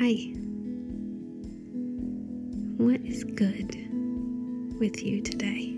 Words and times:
Hi. 0.00 0.14
What 2.78 3.02
is 3.02 3.22
good 3.22 3.76
with 4.80 5.02
you 5.02 5.20
today? 5.20 5.76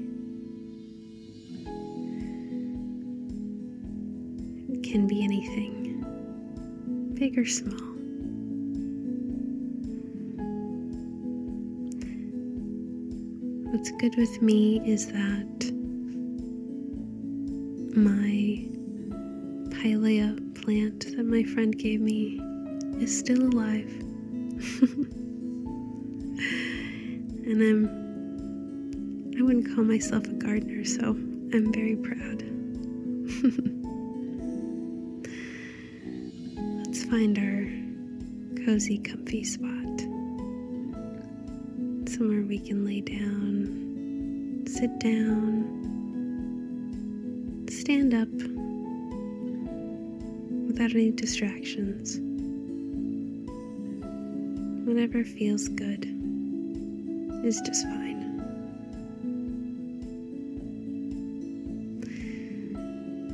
It 4.69 4.85
can 4.85 5.09
be 5.09 5.25
anything, 5.25 6.07
big 7.15 7.37
or 7.37 7.45
small. 7.45 7.75
What's 13.73 13.91
good 13.91 14.15
with 14.17 14.41
me 14.41 14.81
is 14.89 15.09
that 15.09 15.73
my 17.97 18.69
pilea 19.81 20.55
plant 20.63 21.17
that 21.17 21.27
my 21.27 21.43
friend 21.43 21.77
gave 21.77 22.01
me 22.01 22.41
is 23.01 23.19
still 23.19 23.43
alive. 23.43 24.12
and 27.47 27.61
I'm 27.61 28.03
I 29.37 29.43
wouldn't 29.43 29.75
call 29.75 29.83
myself 29.83 30.25
a 30.27 30.33
gardener, 30.35 30.85
so 30.85 31.01
I'm 31.09 31.73
very 31.73 31.97
proud. 31.97 32.43
Let's 36.87 37.05
find 37.07 37.37
our 37.39 37.67
cozy, 38.65 38.99
comfy 38.99 39.43
spot. 39.43 40.01
Somewhere 42.09 42.43
we 42.43 42.61
can 42.61 42.85
lay 42.85 43.01
down, 43.01 44.63
sit 44.69 44.97
down, 45.01 45.65
stand 47.69 48.15
up 48.15 48.29
without 50.69 50.93
any 50.93 51.11
distractions. 51.11 52.21
Whatever 54.93 55.25
feels 55.25 55.69
good 55.69 56.05
is 57.47 57.63
just 57.63 57.85
fine. 57.85 58.37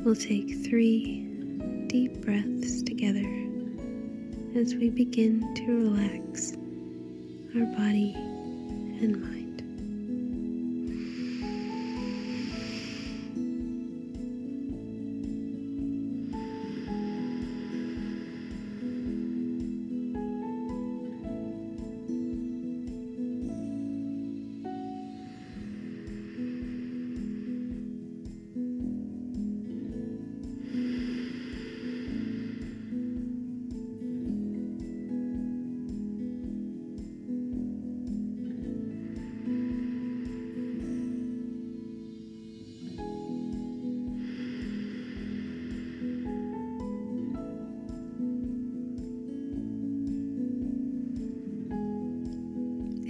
We'll 0.05 0.15
take 0.15 0.63
three 0.63 1.25
deep 1.87 2.21
breaths 2.21 2.81
together 2.81 3.27
as 4.57 4.73
we 4.75 4.89
begin 4.89 5.53
to 5.55 5.65
relax 5.65 6.53
our 7.57 7.65
body 7.75 8.13
and 8.15 9.21
mind. 9.21 9.38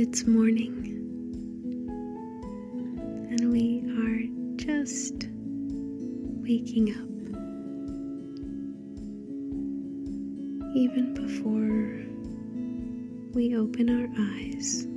It's 0.01 0.25
morning, 0.25 0.71
and 3.31 3.51
we 3.51 3.83
are 3.99 4.21
just 4.55 5.27
waking 6.41 6.91
up. 6.91 7.09
Even 10.73 11.13
before 11.13 12.05
we 13.33 13.57
open 13.57 13.89
our 13.89 14.07
eyes. 14.17 14.87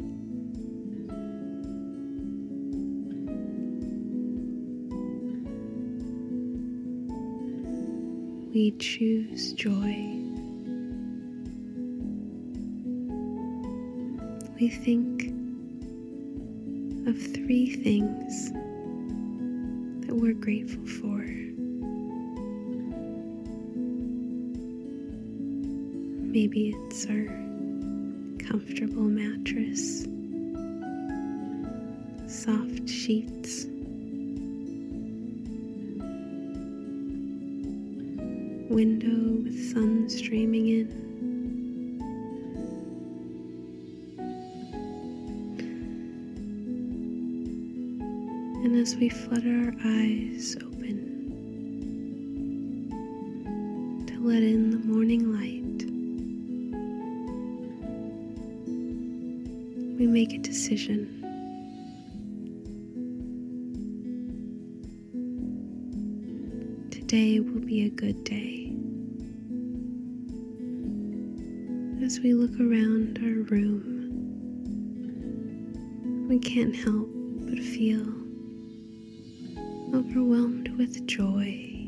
We 8.54 8.70
choose 8.78 9.52
joy. 9.54 10.21
We 14.62 14.68
think 14.68 15.22
of 17.08 17.20
three 17.34 17.74
things 17.82 18.52
that 20.06 20.14
we're 20.14 20.34
grateful 20.34 20.86
for. 20.86 21.18
Maybe 26.30 26.76
it's 26.76 27.06
our 27.06 27.26
comfortable 28.46 29.02
mattress, 29.02 30.04
soft 32.32 32.88
sheets, 32.88 33.64
window 38.70 39.42
with 39.42 39.72
sun 39.72 40.08
streaming 40.08 40.68
in. 40.68 41.11
And 48.64 48.76
as 48.76 48.94
we 48.94 49.08
flutter 49.08 49.48
our 49.48 49.74
eyes 49.84 50.56
open 50.62 50.96
to 54.06 54.20
let 54.24 54.40
in 54.44 54.70
the 54.70 54.78
morning 54.78 55.32
light, 55.32 55.82
we 59.98 60.06
make 60.06 60.32
a 60.32 60.38
decision. 60.38 61.08
Today 66.92 67.40
will 67.40 67.62
be 67.66 67.86
a 67.86 67.90
good 67.90 68.22
day. 68.22 68.72
As 72.06 72.20
we 72.20 72.32
look 72.32 72.60
around 72.60 73.18
our 73.18 73.42
room, 73.50 73.88
we 76.28 76.38
can't 76.38 76.76
help 76.76 77.08
but 77.44 77.58
feel 77.58 78.21
overwhelmed 79.94 80.68
with 80.78 81.06
joy, 81.06 81.86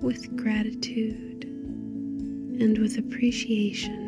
with 0.00 0.36
gratitude, 0.36 1.44
and 1.44 2.78
with 2.78 2.98
appreciation 2.98 4.02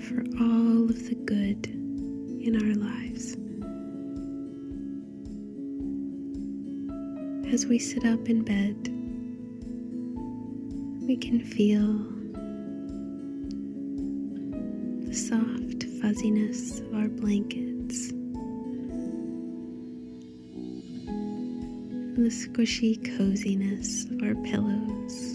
for 0.00 0.20
all 0.42 0.84
of 0.90 1.08
the 1.08 1.14
good 1.24 1.66
in 2.44 2.56
our 2.56 2.74
lives. 2.74 3.36
As 7.52 7.66
we 7.66 7.78
sit 7.78 8.04
up 8.04 8.28
in 8.28 8.42
bed, 8.42 8.88
we 11.06 11.16
can 11.16 11.40
feel 11.44 12.11
soft 16.22 16.30
fuzziness 16.30 16.80
of 16.80 16.94
our 16.94 17.08
blankets 17.08 18.10
the 22.14 22.28
squishy 22.28 22.94
coziness 23.16 24.04
of 24.04 24.22
our 24.22 24.34
pillows. 24.44 25.34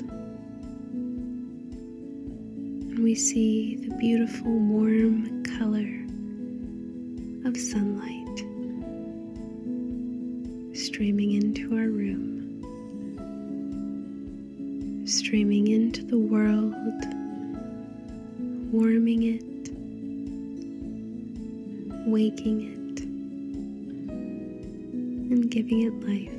And 2.79 2.99
we 3.03 3.15
see 3.15 3.75
the 3.75 3.93
beautiful 3.95 4.51
warm 4.51 5.43
color 5.43 6.05
of 7.45 7.57
sunlight 7.57 8.37
streaming 10.73 11.33
into 11.33 11.75
our 11.75 11.89
room, 11.89 12.63
streaming 15.05 15.67
into 15.67 16.03
the 16.05 16.17
world, 16.17 16.73
warming 18.71 19.23
it, 19.23 19.76
waking 22.07 22.61
it, 22.61 23.01
and 25.31 25.51
giving 25.51 25.81
it 25.81 25.93
life. 26.07 26.31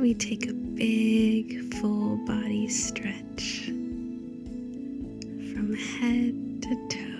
We 0.00 0.14
take 0.14 0.48
a 0.48 0.52
big 0.52 1.74
full 1.74 2.16
body 2.24 2.68
stretch 2.68 3.64
from 5.52 5.74
head 5.74 6.62
to 6.62 6.74
toe 6.88 7.10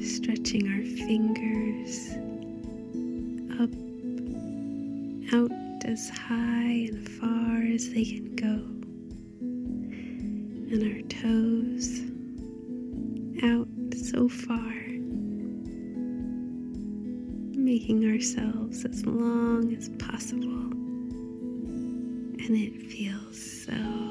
stretching 0.00 0.68
our 0.68 0.84
fingers 1.06 2.10
up, 3.58 3.72
out 5.34 5.50
as 5.86 6.10
high 6.10 6.88
and 6.90 7.08
far 7.08 7.62
as 7.62 7.90
they 7.90 8.04
can 8.04 8.36
go, 8.36 8.73
and 10.74 10.92
our 10.92 11.02
toes 11.02 12.00
out 13.44 13.68
so 13.96 14.28
far, 14.28 14.74
making 17.56 18.04
ourselves 18.04 18.84
as 18.84 19.06
long 19.06 19.72
as 19.72 19.88
possible, 20.00 20.72
and 22.42 22.56
it 22.56 22.90
feels 22.90 23.64
so 23.66 24.03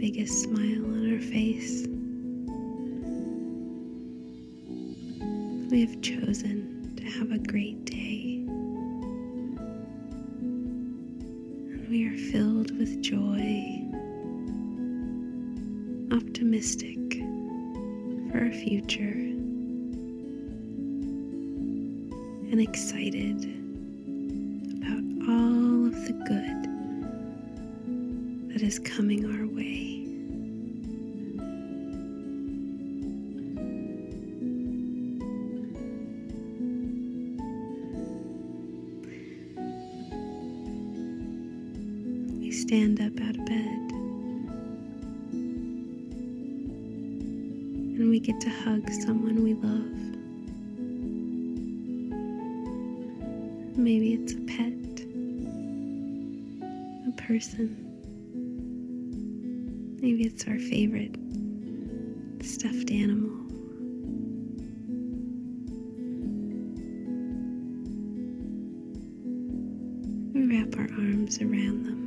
biggest 0.00 0.44
smile 0.44 0.82
on 0.86 1.12
our 1.12 1.20
face. 1.20 1.86
We 5.70 5.82
have 5.82 6.00
chosen 6.00 6.94
to 6.96 7.04
have 7.04 7.30
a 7.32 7.38
great 7.38 7.84
day. 7.84 8.46
And 11.68 11.86
we 11.90 12.06
are 12.08 12.16
filled 12.16 12.74
with 12.78 13.02
joy, 13.02 13.84
optimistic 16.16 16.96
for 18.30 18.38
our 18.38 18.52
future, 18.52 19.18
and 22.50 22.58
excited 22.58 23.59
that 28.60 28.66
is 28.66 28.78
coming 28.80 29.24
our 29.24 29.46
way. 29.46 30.04
We 42.38 42.50
stand 42.52 43.00
up 43.00 43.18
out 43.26 43.36
of 43.36 43.46
bed. 43.46 43.92
And 47.96 48.10
we 48.10 48.20
get 48.20 48.38
to 48.42 48.50
hug 48.50 48.90
someone 48.90 49.42
we 49.42 49.54
love. 49.54 49.86
Maybe 53.78 54.12
it's 54.12 54.34
a 54.34 54.40
pet, 54.40 55.06
a 57.08 57.12
person. 57.22 57.89
Maybe 60.00 60.24
it's 60.24 60.46
our 60.48 60.58
favorite 60.58 61.16
stuffed 62.42 62.90
animal. 62.90 63.36
We 70.32 70.46
wrap 70.46 70.74
our 70.76 70.88
arms 70.98 71.40
around 71.40 71.84
them. 71.84 72.00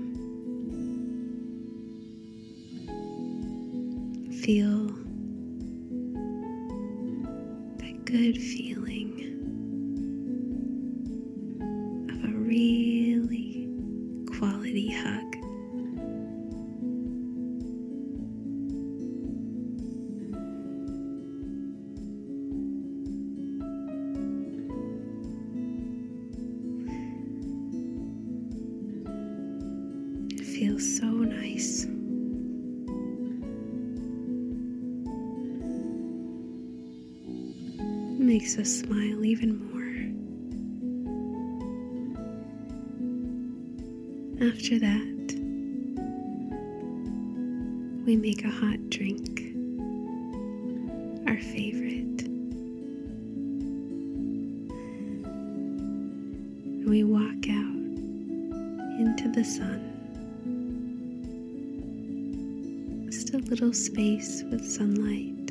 feel 4.43 4.87
that 7.77 8.03
good 8.03 8.37
feeling 8.37 9.11
of 12.11 12.23
a 12.25 12.33
really 12.35 13.69
quality 14.37 14.91
hug. 14.91 15.42
Makes 38.33 38.57
us 38.57 38.79
smile 38.79 39.23
even 39.23 39.51
more. 39.69 39.93
After 44.49 44.79
that, 44.79 45.33
we 48.07 48.15
make 48.17 48.43
a 48.43 48.49
hot 48.49 48.89
drink, 48.89 49.39
our 51.27 51.37
favorite. 51.37 52.23
We 56.89 57.03
walk 57.03 57.47
out 57.49 57.83
into 58.99 59.29
the 59.31 59.43
sun. 59.43 59.91
Just 63.11 63.35
a 63.35 63.37
little 63.37 63.73
space 63.73 64.41
with 64.49 64.65
sunlight. 64.67 65.42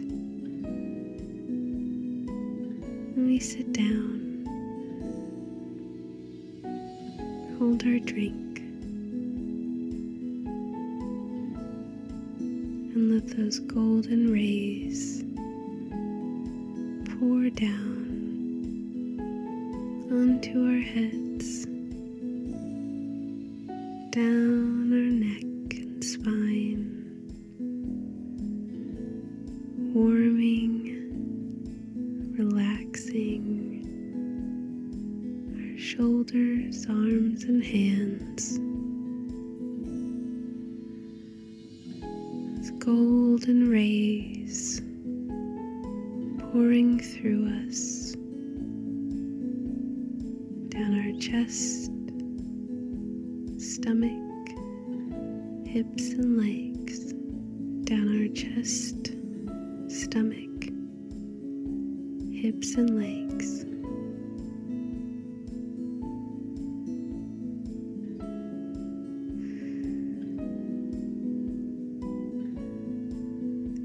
Sit 3.42 3.72
down, 3.72 4.46
hold 7.58 7.82
our 7.84 7.98
drink, 7.98 8.60
and 12.38 13.10
let 13.12 13.26
those 13.36 13.58
golden 13.58 14.32
rays 14.32 15.24
pour 17.18 17.50
down 17.50 18.06
onto 20.12 20.64
our 20.64 20.80
heads, 20.80 21.66
down 24.12 24.61
golden 42.84 43.70
rays 43.70 44.80
pouring 46.40 46.98
through 46.98 47.46
us 47.68 48.16
down 50.70 50.98
our 50.98 51.12
chest, 51.20 51.92
stomach, 53.62 54.48
hips, 55.64 56.10
and 56.14 56.36
legs, 56.36 57.12
down 57.84 58.08
our 58.20 58.28
chest, 58.34 59.12
stomach, 59.86 60.64
hips, 62.32 62.74
and 62.74 62.98
legs. 62.98 63.21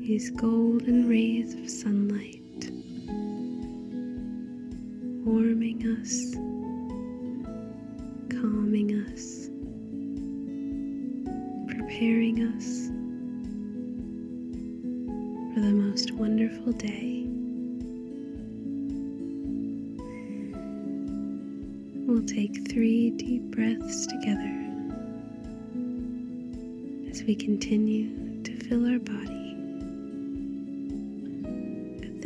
These 0.07 0.31
golden 0.31 1.09
rays 1.09 1.53
of 1.53 1.69
sunlight 1.69 2.71
warming 5.25 5.85
us, 5.99 6.33
calming 8.29 8.95
us, 9.11 9.49
preparing 11.67 12.41
us 12.55 12.87
for 15.53 15.59
the 15.59 15.73
most 15.73 16.13
wonderful 16.13 16.71
day. 16.71 17.25
We'll 22.07 22.25
take 22.25 22.71
three 22.71 23.09
deep 23.09 23.41
breaths 23.51 24.07
together 24.07 24.55
as 27.09 27.23
we 27.23 27.35
continue 27.35 28.41
to 28.43 28.55
fill 28.55 28.89
our 28.89 28.99
body 28.99 29.46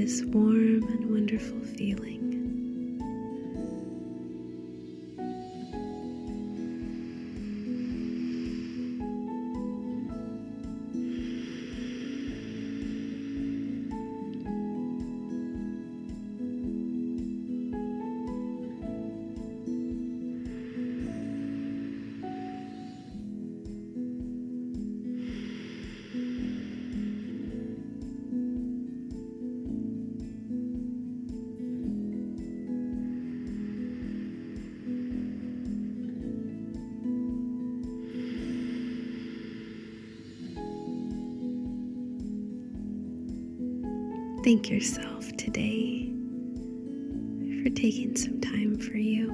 this 0.01 0.23
warm 0.23 0.81
and 0.81 1.11
wonderful 1.11 1.59
feeling. 1.77 2.30
Thank 44.43 44.71
yourself 44.71 45.31
today 45.37 46.11
for 47.61 47.69
taking 47.69 48.15
some 48.15 48.41
time 48.41 48.75
for 48.79 48.97
you. 48.97 49.29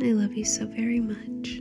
I 0.00 0.12
love 0.12 0.34
you 0.34 0.44
so 0.44 0.64
very 0.66 1.00
much. 1.00 1.60